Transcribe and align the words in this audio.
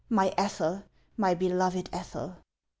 My 0.09 0.33
Ethel, 0.35 0.81
my 1.15 1.35
beloved 1.35 1.87
Ethel 1.93 2.37